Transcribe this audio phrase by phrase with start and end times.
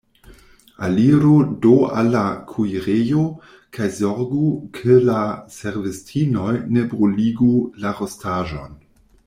[0.85, 1.33] Aliru
[1.65, 3.25] do al la kuirejo,
[3.77, 4.41] kaj zorgu,
[4.79, 5.21] ke la
[5.59, 8.79] servistinoj ne bruligu la rostaĵon.